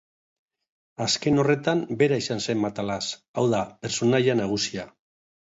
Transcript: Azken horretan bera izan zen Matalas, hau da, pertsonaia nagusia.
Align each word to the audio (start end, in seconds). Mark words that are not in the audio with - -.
Azken 1.05 1.37
horretan 1.43 1.83
bera 1.99 2.17
izan 2.23 2.41
zen 2.47 2.59
Matalas, 2.63 3.07
hau 3.35 3.45
da, 3.53 3.61
pertsonaia 3.85 4.39
nagusia. 4.43 4.89